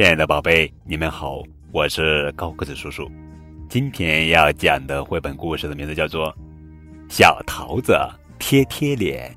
[0.00, 1.42] 亲爱的宝贝，你们好，
[1.72, 3.06] 我是高个子叔叔。
[3.68, 6.32] 今天要讲的绘本故事的名字叫做
[7.10, 7.94] 《小桃子
[8.38, 9.30] 贴贴脸》，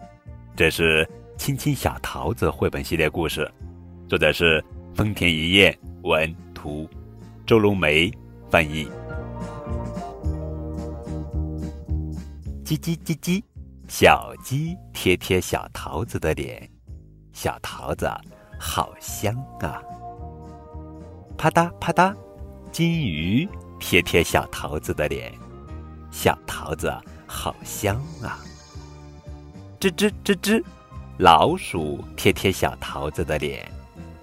[0.55, 1.05] 这是
[1.37, 3.45] 《亲亲小桃子》绘本系列故事，
[4.07, 4.63] 作者是
[4.95, 6.89] 丰田一彦，文图，
[7.45, 8.09] 周龙梅
[8.49, 8.87] 翻译。
[12.63, 13.43] 叽叽叽叽，
[13.89, 16.65] 小鸡贴贴小桃子的脸，
[17.33, 18.09] 小桃子
[18.57, 19.83] 好香啊！
[21.43, 22.15] 啪嗒啪嗒，
[22.71, 23.45] 金鱼
[23.77, 25.29] 贴贴小桃子的脸，
[26.09, 26.89] 小桃子
[27.27, 28.39] 好香啊！
[29.77, 30.63] 吱吱吱吱，
[31.17, 33.69] 老鼠贴贴小桃子的脸，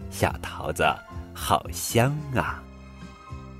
[0.08, 0.82] 小桃子
[1.34, 2.64] 好香啊！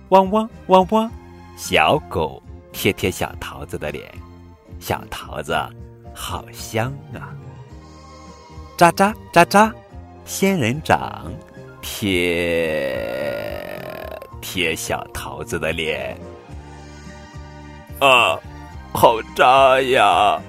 [0.09, 1.13] 汪汪汪汪，
[1.55, 4.11] 小狗贴贴小桃子的脸，
[4.79, 5.55] 小桃子
[6.15, 7.37] 好香啊！
[8.79, 9.71] 喳喳喳喳，
[10.25, 11.31] 仙人掌
[11.83, 13.20] 贴。
[14.41, 16.16] 贴小桃子的脸，
[18.01, 18.38] 啊，
[18.93, 20.41] 好扎呀！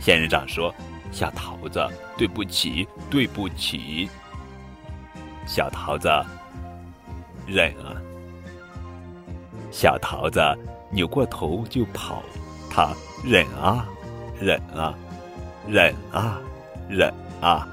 [0.00, 0.74] 仙人掌说
[1.12, 4.08] ：“小桃子，对不起，对不起。”
[5.46, 6.08] 小桃子
[7.46, 7.96] 忍啊，
[9.70, 10.40] 小桃子
[10.90, 12.22] 扭过头就跑，
[12.70, 12.90] 他
[13.24, 13.86] 忍啊，
[14.40, 14.94] 忍啊，
[15.66, 16.38] 忍啊，
[16.88, 17.68] 忍啊，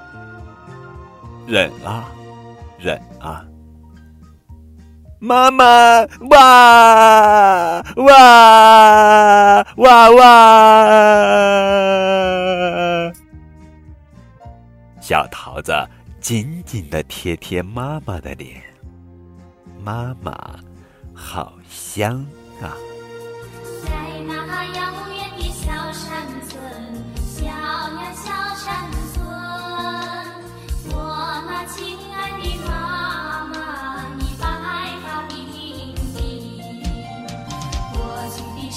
[1.48, 2.10] 忍啊，
[2.80, 3.46] 忍啊。
[5.20, 5.66] 妈妈，
[6.30, 10.28] 哇哇哇哇！
[15.02, 15.74] 小桃子
[16.20, 18.62] 紧紧的贴贴妈妈的脸，
[19.84, 20.32] 妈妈
[21.14, 22.24] 好香
[22.62, 22.78] 啊！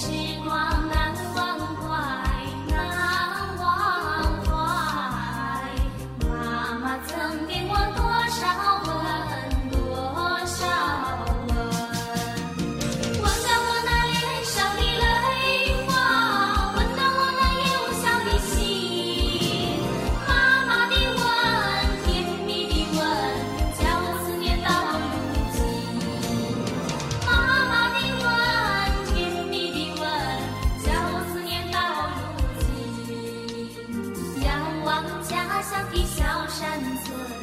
[0.00, 0.08] 时
[0.42, 0.99] 光啊。
[36.82, 37.39] 的小山村。